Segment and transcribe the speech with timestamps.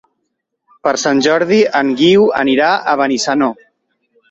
[0.87, 3.53] Per Sant Jordi en Guiu anirà a Benissanó.